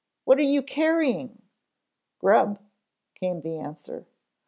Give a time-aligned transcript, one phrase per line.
[0.23, 1.43] "What are you carrying?"
[2.21, 2.59] "Grub,"
[3.19, 4.07] came the answer.